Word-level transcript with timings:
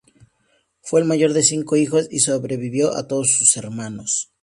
Fue 0.81 0.99
el 0.99 1.05
mayor 1.05 1.31
de 1.33 1.43
cinco 1.43 1.75
hijos 1.75 2.07
y 2.09 2.21
sobrevivió 2.21 2.95
a 2.97 3.07
todos 3.07 3.37
sus 3.37 3.55
hermanos. 3.55 4.31